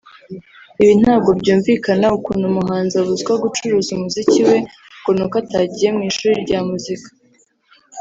[0.81, 4.57] “Ibi ntabwo byumvikana ukuntu umuhanzi abuzwa gucuruza umuziki we
[5.01, 7.09] ngo ni uko atagiye mu ishuri rya muzika